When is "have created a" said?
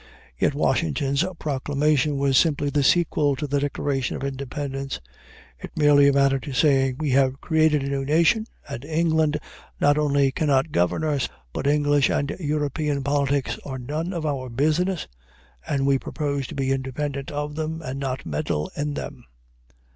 7.11-7.87